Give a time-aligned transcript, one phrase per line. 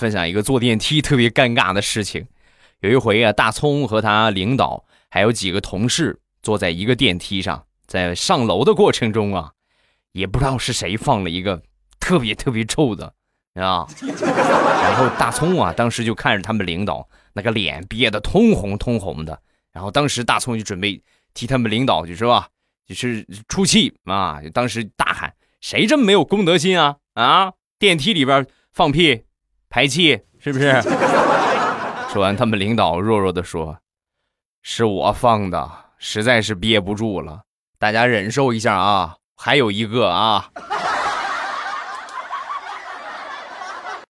[0.00, 2.26] 分享一个坐电梯特别尴尬的事情。
[2.80, 9.52] 有一回啊，大葱和他领导还有几个同事坐在一个电梯上，在上楼的过程中啊，
[10.12, 11.62] 也不知道是谁放了一个
[12.00, 13.12] 特别特别臭的
[13.52, 13.86] 啊，
[14.82, 19.38] 然后大葱啊，当时就看着他们领导那个脸憋得通红通红的，
[19.70, 21.02] 然后当时大葱就准备
[21.34, 22.48] 替他们领导就是吧，
[22.86, 27.52] 就是出气啊，当时大喊：“谁这么没有公德心啊啊！
[27.78, 29.24] 电梯里边放屁
[29.70, 30.82] 排气是不是？”
[32.12, 33.78] 说完，他们领导弱弱的说
[34.62, 37.42] ：“是我放的，实在是憋不住了，
[37.78, 40.50] 大家忍受一下啊。”还有一个啊。